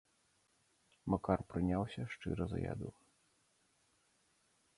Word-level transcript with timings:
Макар 1.13 1.39
прыняўся 1.53 2.01
шчыра 2.15 2.43
за 2.55 2.59
яду. 2.71 2.89